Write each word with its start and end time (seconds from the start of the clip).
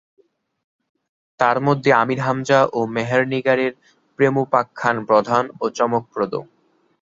তারমধ্যে 1.39 1.89
আমীর 1.93 2.19
হামজা 2.19 2.59
ও 2.73 2.79
মেহেরনিগারের 2.95 3.73
প্রেমোপাখ্যান 4.19 4.95
প্রধান 5.05 5.43
ও 5.59 5.65
চমকপ্রদ। 5.77 6.33